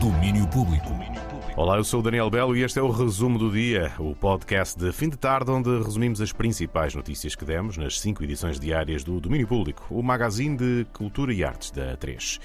Domínio 0.00 0.46
Público. 0.46 0.90
Olá, 1.56 1.76
eu 1.76 1.82
sou 1.82 1.98
o 1.98 2.02
Daniel 2.04 2.30
Belo 2.30 2.56
e 2.56 2.62
este 2.62 2.78
é 2.78 2.82
o 2.82 2.90
resumo 2.90 3.36
do 3.36 3.50
dia, 3.50 3.92
o 3.98 4.14
podcast 4.14 4.78
de 4.78 4.92
fim 4.92 5.08
de 5.08 5.16
tarde 5.16 5.50
onde 5.50 5.70
resumimos 5.82 6.20
as 6.20 6.32
principais 6.32 6.94
notícias 6.94 7.34
que 7.34 7.44
demos 7.44 7.76
nas 7.76 7.98
cinco 7.98 8.22
edições 8.22 8.60
diárias 8.60 9.02
do 9.02 9.20
Domínio 9.20 9.48
Público, 9.48 9.84
o 9.90 10.04
magazine 10.04 10.56
de 10.56 10.86
cultura 10.92 11.34
e 11.34 11.42
artes 11.42 11.72
da 11.72 11.96
3. 11.96 12.38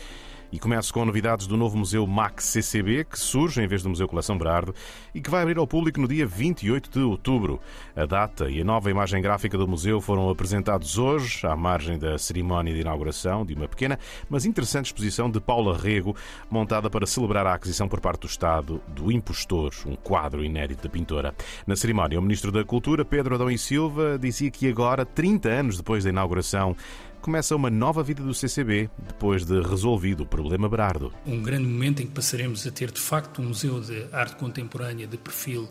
E 0.50 0.58
começo 0.58 0.94
com 0.94 1.04
novidades 1.04 1.46
do 1.46 1.58
novo 1.58 1.78
Museu 1.78 2.08
Max 2.08 2.46
CCB, 2.46 3.04
que 3.04 3.20
surge 3.20 3.62
em 3.62 3.68
vez 3.68 3.84
do 3.84 3.90
Museu 3.90 4.08
Coleção 4.08 4.38
Berardo 4.38 4.74
e 5.14 5.20
que 5.20 5.30
vai 5.30 5.42
abrir 5.42 5.58
ao 5.58 5.68
público 5.68 6.00
no 6.00 6.08
dia 6.08 6.26
28 6.26 6.90
de 6.90 7.00
outubro. 7.00 7.60
A 7.94 8.06
data 8.06 8.50
e 8.50 8.62
a 8.62 8.64
nova 8.64 8.90
imagem 8.90 9.22
gráfica 9.22 9.58
do 9.58 9.68
museu 9.68 10.00
foram 10.00 10.30
apresentados 10.30 10.98
hoje, 10.98 11.46
à 11.46 11.54
margem 11.54 12.00
da 12.00 12.18
cerimónia 12.18 12.74
de 12.74 12.80
inauguração 12.80 13.46
de 13.46 13.56
uma 13.56 13.68
pequena, 13.68 14.00
mas 14.30 14.46
interessante 14.46 14.86
exposição 14.86 15.30
de 15.30 15.42
Paula 15.42 15.78
Rego, 15.78 16.16
montada 16.50 16.90
para 16.90 17.06
celebrar 17.06 17.46
a 17.46 17.54
aquisição 17.54 17.90
por 17.90 18.00
parte 18.00 18.22
do 18.22 18.28
Estado 18.28 18.82
do 18.88 19.12
Impostor, 19.12 19.74
um 19.86 19.98
quadro 19.98 20.46
inédito 20.46 20.82
da 20.82 20.90
pintora. 20.90 21.36
Na 21.66 21.76
cerimónia, 21.76 22.18
o 22.18 22.22
Ministro 22.22 22.54
da 22.54 22.64
Cultura, 22.64 23.04
Pedro 23.04 23.36
Adão 23.36 23.52
e 23.52 23.58
Silva, 23.58 24.18
dizia 24.18 24.50
que 24.50 24.70
agora, 24.70 25.06
30 25.06 25.50
anos 25.50 25.78
depois 25.78 26.06
da 26.06 26.10
inauguração, 26.10 26.74
começa 27.22 27.56
uma 27.56 27.70
nova 27.70 28.04
vida 28.04 28.24
do 28.24 28.34
CCB, 28.34 28.90
depois 29.08 29.46
de 29.46 29.62
resolvido 29.62 30.24
o 30.24 30.26
problema 30.26 30.70
Berardo. 30.70 31.14
Um 31.26 31.42
grande 31.42 31.68
momento 31.68 32.02
em 32.02 32.08
que 32.08 32.14
passaremos 32.14 32.66
a 32.66 32.72
ter, 32.72 32.92
de 32.92 33.00
facto, 33.00 33.42
um 33.42 33.46
museu 33.46 33.80
de 33.82 34.06
arte 34.12 34.36
contemporânea 34.36 35.08
de 35.08 35.18
perfil 35.18 35.70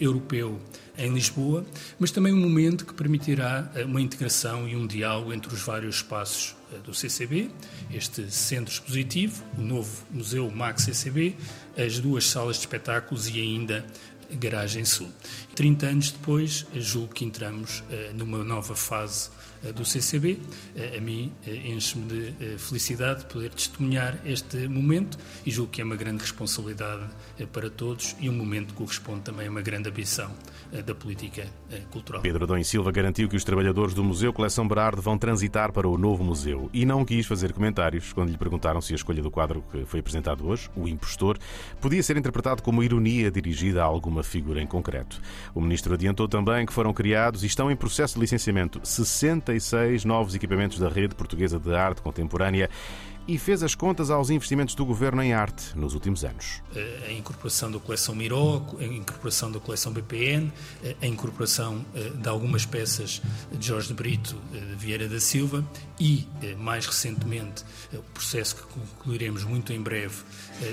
europeu 0.00 0.60
em 0.96 1.12
Lisboa, 1.12 1.64
mas 1.98 2.10
também 2.10 2.32
um 2.32 2.40
momento 2.40 2.86
que 2.86 2.94
permitirá 2.94 3.70
eh, 3.74 3.84
uma 3.84 4.00
integração 4.00 4.68
e 4.68 4.76
um 4.76 4.86
diálogo 4.86 5.32
entre 5.32 5.52
os 5.52 5.60
vários 5.60 5.96
espaços 5.96 6.56
eh, 6.72 6.78
do 6.78 6.94
CCB, 6.94 7.50
este 7.92 8.30
centro 8.30 8.72
expositivo, 8.72 9.42
o 9.56 9.60
novo 9.60 9.90
Museu 10.10 10.50
Max 10.50 10.84
CCB, 10.84 11.36
as 11.76 11.98
duas 11.98 12.26
salas 12.26 12.56
de 12.56 12.60
espetáculos 12.60 13.28
e 13.28 13.40
ainda 13.40 13.84
Garagem 14.30 14.84
Sul. 14.84 15.08
30 15.54 15.86
anos 15.86 16.10
depois, 16.10 16.66
julgo 16.74 17.14
que 17.14 17.24
entramos 17.24 17.80
uh, 17.80 18.14
numa 18.14 18.44
nova 18.44 18.74
fase 18.74 19.30
do 19.74 19.84
CCB. 19.84 20.38
Uh, 20.76 20.98
a 20.98 21.00
mim 21.00 21.32
enche-me 21.46 22.06
de 22.06 22.58
felicidade 22.58 23.24
poder 23.26 23.50
testemunhar 23.50 24.18
este 24.24 24.68
momento 24.68 25.18
e 25.44 25.50
julgo 25.50 25.70
que 25.70 25.80
é 25.80 25.84
uma 25.84 25.96
grande 25.96 26.22
responsabilidade 26.22 27.04
para 27.52 27.70
todos 27.70 28.16
e 28.20 28.28
um 28.28 28.32
momento 28.32 28.68
que 28.68 28.74
corresponde 28.74 29.22
também 29.22 29.46
a 29.46 29.50
uma 29.50 29.62
grande 29.62 29.88
ambição 29.88 30.30
da 30.84 30.94
política 30.94 31.46
cultural. 31.90 32.22
Pedro 32.22 32.44
Adão 32.44 32.62
Silva 32.62 32.92
garantiu 32.92 33.28
que 33.28 33.36
os 33.36 33.44
trabalhadores 33.44 33.94
do 33.94 34.04
Museu 34.04 34.32
Coleção 34.32 34.68
Berardo 34.68 35.00
vão 35.00 35.16
transitar 35.16 35.72
para 35.72 35.88
o 35.88 35.96
novo 35.96 36.22
museu 36.22 36.68
e 36.72 36.84
não 36.84 37.04
quis 37.04 37.26
fazer 37.26 37.52
comentários 37.52 38.12
quando 38.12 38.30
lhe 38.30 38.36
perguntaram 38.36 38.80
se 38.80 38.92
a 38.92 38.96
escolha 38.96 39.22
do 39.22 39.30
quadro 39.30 39.64
que 39.70 39.84
foi 39.84 40.00
apresentado 40.00 40.46
hoje, 40.46 40.68
O 40.76 40.86
Impostor, 40.86 41.38
podia 41.80 42.02
ser 42.02 42.16
interpretado 42.16 42.62
como 42.62 42.82
ironia 42.82 43.30
dirigida 43.30 43.82
a 43.82 43.86
alguma 43.86 44.22
figura 44.22 44.60
em 44.60 44.66
concreto. 44.66 45.20
O 45.54 45.60
ministro 45.60 45.94
adiantou 45.94 46.28
também 46.28 46.66
que 46.66 46.72
foram 46.72 46.92
criados 46.92 47.42
e 47.42 47.46
estão 47.46 47.70
em 47.70 47.76
processo 47.76 48.14
de 48.14 48.20
licenciamento 48.20 48.80
66 49.40 50.04
novos 50.04 50.34
equipamentos 50.34 50.78
da 50.78 50.88
rede 50.88 51.14
portuguesa 51.14 51.58
de 51.58 51.74
arte 51.74 52.02
contemporânea 52.02 52.68
e 53.28 53.36
fez 53.36 53.62
as 53.62 53.74
contas 53.74 54.10
aos 54.10 54.30
investimentos 54.30 54.74
do 54.74 54.86
governo 54.86 55.22
em 55.22 55.34
arte 55.34 55.76
nos 55.76 55.92
últimos 55.92 56.24
anos. 56.24 56.62
A 57.06 57.12
incorporação 57.12 57.70
da 57.70 57.78
coleção 57.78 58.14
Miró, 58.14 58.64
a 58.80 58.84
incorporação 58.84 59.52
da 59.52 59.60
coleção 59.60 59.92
BPN, 59.92 60.50
a 61.02 61.06
incorporação 61.06 61.84
eh, 61.94 62.08
de 62.08 62.26
algumas 62.26 62.64
peças 62.64 63.20
de 63.52 63.66
Jorge 63.66 63.88
de 63.88 63.94
Brito 63.94 64.34
eh, 64.54 64.58
de 64.58 64.74
Vieira 64.76 65.06
da 65.06 65.20
Silva 65.20 65.62
e, 66.00 66.26
eh, 66.42 66.54
mais 66.54 66.86
recentemente, 66.86 67.64
o 67.92 68.02
processo 68.14 68.56
que 68.56 68.62
concluiremos 68.62 69.44
muito 69.44 69.74
em 69.74 69.80
breve 69.80 70.16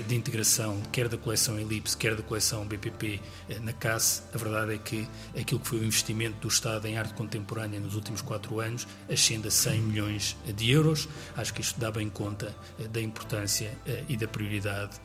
de 0.08 0.16
integração, 0.16 0.80
quer 0.90 1.08
da 1.08 1.16
coleção 1.16 1.58
Elipse, 1.58 1.96
quer 1.96 2.16
da 2.16 2.22
coleção 2.22 2.66
BPP 2.66 3.20
na 3.62 3.72
CAS. 3.72 4.24
A 4.34 4.38
verdade 4.38 4.74
é 4.74 4.78
que 4.78 5.08
aquilo 5.38 5.60
que 5.60 5.68
foi 5.68 5.78
o 5.78 5.84
investimento 5.84 6.36
do 6.40 6.48
Estado 6.48 6.86
em 6.86 6.98
arte 6.98 7.14
contemporânea 7.14 7.78
nos 7.78 7.94
últimos 7.94 8.20
quatro 8.20 8.58
anos 8.60 8.86
ascende 9.08 9.46
a 9.46 9.50
100 9.50 9.80
milhões 9.80 10.36
de 10.44 10.70
euros. 10.70 11.08
Acho 11.36 11.54
que 11.54 11.60
isto 11.60 11.78
dá 11.78 11.90
bem 11.90 12.10
conta 12.10 12.45
conta 12.46 12.54
eh, 12.78 12.88
da 12.88 13.00
importância 13.00 13.70
eh, 13.86 14.04
e 14.08 14.16
da 14.16 14.28
prioridade 14.28 14.96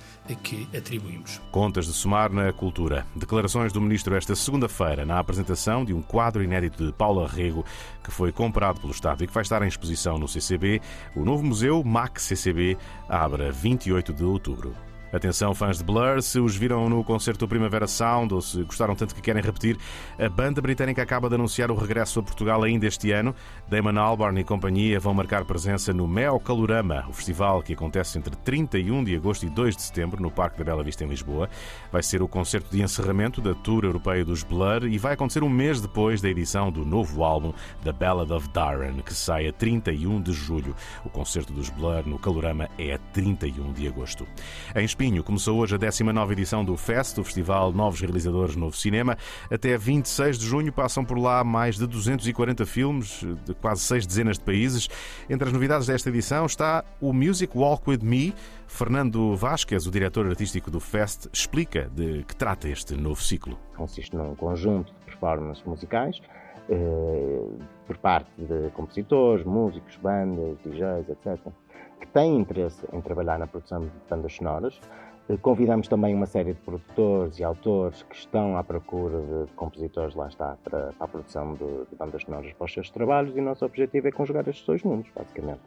que 0.44 0.68
atribuímos. 0.76 1.42
Contas 1.52 1.86
de 1.86 1.94
somar 1.94 2.32
na 2.32 2.54
cultura. 2.54 3.06
Declarações 3.16 3.74
do 3.74 3.82
Ministro 3.82 4.16
esta 4.16 4.36
segunda-feira 4.36 5.06
na 5.06 5.20
apresentação 5.20 5.84
de 5.84 5.94
um 5.94 6.02
quadro 6.02 6.44
inédito 6.44 6.86
de 6.86 6.94
Paula 6.94 7.28
Rego 7.28 7.66
que 8.04 8.12
foi 8.12 8.32
comprado 8.32 8.80
pelo 8.80 8.92
Estado 8.92 9.24
e 9.24 9.28
que 9.28 9.34
vai 9.34 9.44
estar 9.44 9.62
em 9.64 9.68
exposição 9.68 10.18
no 10.18 10.28
CCB. 10.28 10.82
O 11.16 11.24
novo 11.24 11.44
museu 11.44 11.84
MAC 11.84 12.22
CCB 12.22 12.78
abre 13.10 13.48
a 13.48 13.52
28 13.52 14.14
de 14.14 14.24
outubro. 14.24 14.91
Atenção, 15.14 15.54
fãs 15.54 15.78
de 15.78 15.84
Blur, 15.84 16.22
se 16.22 16.40
os 16.40 16.56
viram 16.56 16.88
no 16.88 17.04
concerto 17.04 17.42
do 17.42 17.50
Primavera 17.50 17.86
Sound 17.86 18.34
ou 18.34 18.42
se 18.42 18.64
gostaram 18.64 18.96
tanto 18.96 19.14
que 19.14 19.22
querem 19.22 19.44
repetir, 19.44 19.78
a 20.18 20.30
banda 20.30 20.62
britânica 20.62 21.02
acaba 21.02 21.28
de 21.28 21.36
anunciar 21.36 21.70
o 21.70 21.76
regresso 21.76 22.22
a 22.22 22.24
Portugal 22.24 22.64
ainda 22.64 22.88
este 22.88 23.12
ano. 23.12 23.36
Damon 23.68 24.00
Albarn 24.00 24.40
e 24.40 24.44
companhia 24.46 25.02
vão 25.02 25.14
marcar 25.14 25.44
presença 25.44 25.92
no 25.92 26.08
Mel 26.08 26.40
Calorama, 26.40 27.06
o 27.10 27.14
festival 27.14 27.62
que 27.62 27.74
acontece 27.74 28.18
entre 28.18 28.34
31 28.38 29.04
de 29.04 29.14
agosto 29.14 29.46
e 29.46 29.50
2 29.50 29.76
de 29.76 29.82
setembro 29.82 30.22
no 30.22 30.32
Parque 30.32 30.60
da 30.60 30.64
Bela 30.64 30.82
Vista 30.82 31.04
em 31.04 31.08
Lisboa. 31.08 31.50
Vai 31.92 32.02
ser 32.02 32.22
o 32.22 32.28
concerto 32.28 32.72
de 32.72 32.82
encerramento 32.82 33.42
da 33.42 33.54
tour 33.54 33.84
europeia 33.84 34.24
dos 34.24 34.44
Blur 34.44 34.86
e 34.86 34.98
vai 34.98 35.16
acontecer 35.16 35.44
um 35.44 35.50
mês 35.50 35.82
depois 35.82 36.22
da 36.22 36.30
edição 36.30 36.72
do 36.72 36.86
novo 36.86 37.22
álbum 37.26 37.52
The 37.84 37.92
Ballad 37.92 38.32
of 38.32 38.48
Darren, 38.50 39.02
que 39.06 39.14
sai 39.14 39.48
a 39.48 39.52
31 39.52 40.22
de 40.22 40.32
julho. 40.32 40.74
O 41.04 41.10
concerto 41.10 41.52
dos 41.52 41.70
Blur 41.70 42.08
no 42.08 42.18
Calorama 42.18 42.70
é 42.78 42.94
a 42.94 42.98
31 43.12 43.74
de 43.74 43.90
agosto. 43.90 44.26
Em 44.74 44.86
Espinho 45.02 45.24
começou 45.24 45.58
hoje 45.58 45.74
a 45.74 45.80
19 45.80 46.34
edição 46.34 46.64
do 46.64 46.78
FEST, 46.78 47.20
o 47.20 47.24
Festival 47.24 47.72
Novos 47.72 48.00
Realizadores 48.02 48.56
Novo 48.56 48.78
Cinema. 48.78 49.18
Até 49.50 49.76
26 49.76 50.38
de 50.38 50.46
junho 50.46 50.72
passam 50.72 51.04
por 51.04 51.18
lá 51.18 51.44
mais 51.44 51.76
de 51.76 51.88
240 51.88 52.64
filmes 52.68 53.26
de 53.44 53.56
quase 53.56 53.82
seis 53.82 54.06
dezenas 54.06 54.38
de 54.38 54.44
países. 54.44 54.88
Entre 55.28 55.48
as 55.48 55.52
novidades 55.52 55.88
desta 55.88 56.10
edição 56.10 56.46
está 56.46 56.86
o 57.02 57.12
Music 57.14 57.58
Walk 57.58 57.90
With 57.90 58.04
Me. 58.04 58.32
Fernando 58.68 59.36
Vasquez, 59.36 59.88
o 59.88 59.92
diretor 59.92 60.28
artístico 60.28 60.70
do 60.70 60.80
FEST, 60.80 61.30
explica 61.34 61.90
de 61.96 62.24
que 62.24 62.36
trata 62.36 62.70
este 62.70 62.94
novo 62.94 63.24
ciclo. 63.24 63.58
Consiste 63.76 64.16
num 64.16 64.36
conjunto 64.36 64.94
de 64.94 65.06
performances 65.08 65.64
musicais 65.64 66.22
por 67.86 67.98
parte 67.98 68.32
de 68.38 68.70
compositores, 68.72 69.46
músicos, 69.46 69.96
bandas, 69.98 70.58
DJs, 70.64 71.10
etc 71.10 71.52
que 72.02 72.08
têm 72.08 72.38
interesse 72.38 72.86
em 72.92 73.00
trabalhar 73.00 73.38
na 73.38 73.48
produção 73.48 73.82
de 73.82 73.92
bandas 74.10 74.34
sonoras. 74.34 74.80
Eh, 75.30 75.38
convidamos 75.38 75.88
também 75.88 76.14
uma 76.14 76.26
série 76.26 76.54
de 76.54 76.60
produtores 76.60 77.40
e 77.40 77.44
autores 77.44 78.04
que 78.04 78.16
estão 78.16 78.58
à 78.58 78.64
procura 78.64 79.22
de 79.22 79.54
compositores, 79.54 80.16
lá 80.16 80.28
está, 80.28 80.58
para, 80.64 80.92
para 80.94 81.06
a 81.06 81.08
produção 81.08 81.54
de, 81.54 81.86
de, 81.86 81.96
bandas 81.96 82.24
sonoras 82.24 82.52
para 82.54 82.66
os 82.66 82.74
seus 82.74 82.90
trabalhos 82.90 83.36
e 83.38 83.40
o 83.40 83.44
nosso 83.44 83.64
objetivo 83.64 84.08
é 84.08 84.12
conjugar 84.12 84.48
estes 84.50 84.66
dois 84.66 84.84
mundos, 84.84 85.10
basicamente. 85.16 85.62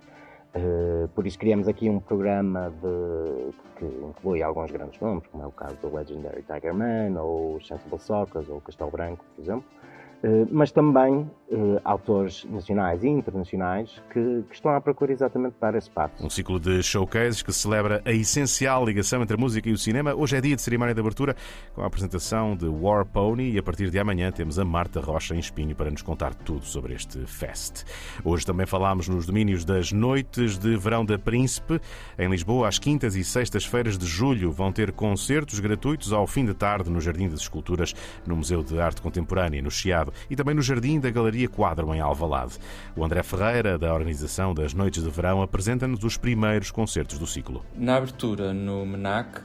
Uh, 0.56 1.09
por 1.09 1.27
isso 1.27 1.37
criamos 1.37 1.66
aqui 1.66 1.91
um 1.91 1.99
programa 1.99 2.72
de, 2.81 3.50
que 3.77 3.84
inclui 3.84 4.41
alguns 4.41 4.71
grandes 4.71 5.00
nomes, 5.00 5.27
como 5.27 5.43
é 5.43 5.47
o 5.49 5.50
caso 5.50 5.77
do 5.83 5.93
Legendary 5.93 6.43
Tiger 6.43 6.72
Man, 6.72 7.21
ou 7.21 7.60
Sensible 7.60 7.99
Sockers, 7.99 8.49
ou 8.49 8.60
Castelo 8.60 8.88
Branco, 8.88 9.25
por 9.34 9.43
exemplo, 9.43 9.65
eh, 9.75 10.03
mas 10.51 10.73
também 10.73 11.29
uh, 11.51 11.81
autores 11.85 12.47
nacionais 12.51 13.05
e 13.05 13.09
internacionais 13.09 14.03
que, 14.11 14.45
que, 14.49 14.55
estão 14.55 14.75
à 14.75 14.81
procura 14.81 15.12
exatamente 15.12 15.55
para 15.61 15.77
esse 15.77 15.91
passo. 15.91 16.25
Um 16.25 16.31
ciclo 16.31 16.59
de 16.59 16.83
showcases 16.83 17.43
que 17.43 17.53
celebra 17.53 18.01
a 18.05 18.12
essencial 18.12 18.87
ligação 18.87 19.23
entre 19.23 19.37
a 19.37 19.39
música 19.39 19.69
e 19.69 19.73
o 19.73 19.79
cinema. 19.79 20.15
Hoje 20.15 20.37
é 20.37 20.41
dia 20.41 20.57
de 20.57 20.63
cerimónia 20.63 20.95
de 20.95 21.01
abertura 21.01 21.37
com 21.75 21.83
a 21.83 21.87
apresentação 21.87 22.57
de 22.57 22.67
War 22.67 23.05
Pony 23.05 23.53
e 23.53 23.59
a 23.59 23.63
partir 23.63 23.91
de 23.91 23.99
amanhã 23.99 24.33
temos 24.33 24.59
a 24.59 24.65
Marta 24.65 24.99
Rocha 24.99 25.34
em 25.34 25.39
Espinho 25.39 25.77
para 25.77 25.91
nos 25.91 26.01
contar 26.01 26.34
tudo 26.34 26.65
sobre 26.65 26.95
este 26.95 27.27
fest. 27.27 27.84
Hoje 28.25 28.47
também 28.47 28.67
falámos 28.67 29.09
nos 29.09 29.27
domínios 29.27 29.65
das 29.65 29.93
Noites 29.93 30.57
de 30.57 30.75
Verão 30.77 31.05
da 31.05 31.19
Príncipe. 31.19 31.81
Em 32.19 32.29
Lisboa, 32.31 32.69
às 32.69 32.79
quintas 32.79 33.15
e 33.15 33.23
sextas-feiras 33.23 33.99
de 33.99 34.07
julho, 34.07 34.51
vão 34.51 34.73
ter 34.73 34.91
concertos 34.93 35.60
gratuitos 35.60 36.13
ao 36.13 36.27
fim 36.27 36.47
de 36.47 36.54
tarde 36.54 36.91
no 36.91 37.01
Jardim 37.01 37.28
das 37.28 37.41
Esculturas, 37.41 37.95
no 38.27 38.37
Museu 38.37 38.63
de 38.63 38.81
Arte 38.81 39.03
Contemporânea, 39.03 39.60
no 39.60 39.71
Chiado 39.71 40.14
e 40.28 40.37
também 40.37 40.55
no 40.55 40.63
jardim 40.63 41.01
da 41.01 41.11
Galeria 41.11 41.49
Quadro, 41.49 41.95
em 41.95 42.01
Alvalade. 42.01 42.59
O 42.97 43.05
André 43.05 43.22
Ferreira, 43.22 43.78
da 43.78 43.93
organização 43.93 44.55
das 44.55 44.75
Noites 44.75 45.03
de 45.03 45.11
Verão, 45.11 45.43
apresenta-nos 45.43 46.03
os 46.05 46.16
primeiros 46.16 46.71
concertos 46.71 47.19
do 47.19 47.27
ciclo. 47.27 47.65
Na 47.75 47.97
abertura, 47.97 48.53
no 48.53 48.84
MENAC, 48.87 49.43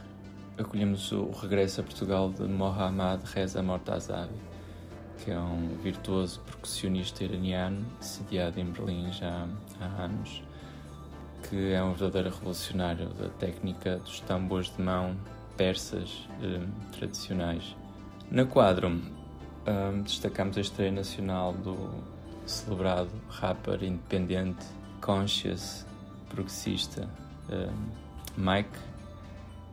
acolhemos 0.58 1.10
o 1.12 1.30
regresso 1.30 1.80
a 1.80 1.84
Portugal 1.84 2.30
de 2.30 2.42
Mohammad 2.42 3.22
Reza 3.24 3.62
Mortazavi, 3.62 4.34
que 5.24 5.30
é 5.30 5.38
um 5.38 5.76
virtuoso 5.82 6.40
percussionista 6.40 7.24
iraniano, 7.24 7.84
sediado 8.00 8.60
em 8.60 8.66
Berlim 8.66 9.12
já 9.12 9.46
há 9.80 10.04
anos, 10.04 10.42
que 11.48 11.72
é 11.72 11.82
um 11.82 11.92
verdadeiro 11.92 12.30
revolucionário 12.30 13.08
da 13.10 13.28
técnica 13.28 13.96
dos 13.98 14.20
tambores 14.20 14.74
de 14.74 14.82
mão 14.82 15.16
persas 15.56 16.28
eh, 16.42 16.60
tradicionais. 16.92 17.76
Na 18.30 18.44
Quadro, 18.44 19.00
um, 19.66 20.02
destacamos 20.02 20.56
a 20.56 20.60
estreia 20.60 20.92
nacional 20.92 21.52
do 21.52 21.76
celebrado 22.46 23.10
rapper 23.28 23.82
independente, 23.82 24.64
conscious, 25.00 25.86
progressista 26.28 27.08
um, 27.50 27.90
Mike, 28.36 28.70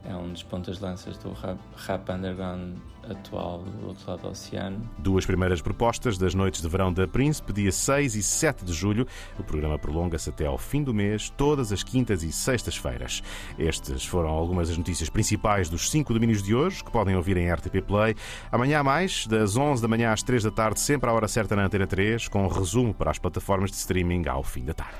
é 0.08 0.16
um 0.16 0.32
dos 0.32 0.42
pontas-lanças 0.42 1.18
do 1.18 1.32
rap, 1.32 1.58
rap 1.76 2.10
underground 2.10 2.76
atual 3.10 3.58
do 3.62 3.88
outro 3.88 4.10
lado 4.10 4.22
do 4.22 4.28
oceano. 4.28 4.88
Duas 4.98 5.26
primeiras 5.26 5.60
propostas 5.60 6.16
das 6.16 6.34
noites 6.34 6.62
de 6.62 6.68
verão 6.68 6.92
da 6.92 7.06
Príncipe, 7.06 7.52
dia 7.52 7.70
6 7.70 8.14
e 8.14 8.22
7 8.22 8.64
de 8.64 8.72
julho. 8.72 9.06
O 9.38 9.42
programa 9.42 9.78
prolonga-se 9.78 10.30
até 10.30 10.46
ao 10.46 10.56
fim 10.56 10.82
do 10.82 10.94
mês, 10.94 11.30
todas 11.36 11.72
as 11.72 11.82
quintas 11.82 12.22
e 12.22 12.32
sextas-feiras. 12.32 13.22
Estas 13.58 14.04
foram 14.04 14.30
algumas 14.30 14.68
das 14.68 14.78
notícias 14.78 15.10
principais 15.10 15.68
dos 15.68 15.90
cinco 15.90 16.14
domínios 16.14 16.42
de 16.42 16.54
hoje, 16.54 16.82
que 16.82 16.90
podem 16.90 17.14
ouvir 17.14 17.36
em 17.36 17.52
RTP 17.52 17.82
Play. 17.86 18.16
Amanhã 18.50 18.82
mais, 18.82 19.26
das 19.26 19.56
11 19.56 19.82
da 19.82 19.88
manhã 19.88 20.12
às 20.12 20.22
3 20.22 20.42
da 20.44 20.50
tarde, 20.50 20.80
sempre 20.80 21.10
à 21.10 21.12
hora 21.12 21.28
certa 21.28 21.54
na 21.54 21.66
Antena 21.66 21.86
3, 21.86 22.28
com 22.28 22.46
resumo 22.46 22.94
para 22.94 23.10
as 23.10 23.18
plataformas 23.18 23.70
de 23.70 23.76
streaming 23.76 24.26
ao 24.26 24.42
fim 24.42 24.64
da 24.64 24.72
tarde. 24.72 24.96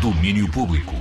Domínio 0.00 0.48
Público. 0.50 0.94